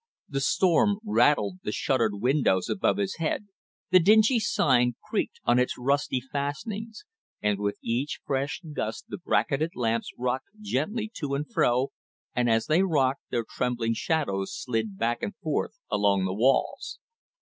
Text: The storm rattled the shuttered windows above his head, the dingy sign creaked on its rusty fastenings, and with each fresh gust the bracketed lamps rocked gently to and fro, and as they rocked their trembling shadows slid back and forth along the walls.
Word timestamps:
The 0.27 0.41
storm 0.41 0.97
rattled 1.05 1.59
the 1.61 1.71
shuttered 1.71 2.15
windows 2.19 2.69
above 2.69 2.97
his 2.97 3.17
head, 3.17 3.49
the 3.91 3.99
dingy 3.99 4.39
sign 4.39 4.95
creaked 5.07 5.39
on 5.45 5.59
its 5.59 5.77
rusty 5.77 6.19
fastenings, 6.19 7.05
and 7.39 7.59
with 7.59 7.77
each 7.83 8.19
fresh 8.25 8.63
gust 8.73 9.05
the 9.09 9.19
bracketed 9.19 9.75
lamps 9.75 10.09
rocked 10.17 10.47
gently 10.59 11.11
to 11.17 11.35
and 11.35 11.47
fro, 11.51 11.89
and 12.33 12.49
as 12.49 12.65
they 12.65 12.81
rocked 12.81 13.21
their 13.29 13.45
trembling 13.47 13.93
shadows 13.93 14.55
slid 14.57 14.97
back 14.97 15.21
and 15.21 15.35
forth 15.37 15.77
along 15.91 16.25
the 16.25 16.33
walls. 16.33 16.97